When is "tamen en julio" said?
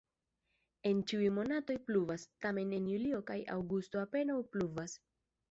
2.47-3.21